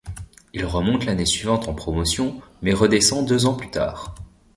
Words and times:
Il 0.53 0.65
remonte 0.65 1.05
l'année 1.05 1.27
suivante 1.27 1.67
en 1.67 1.75
Promotion, 1.75 2.41
mais 2.63 2.73
redescend 2.73 3.23
deux 3.23 3.45
ans 3.45 3.53
plus 3.53 3.69
tard. 3.69 4.15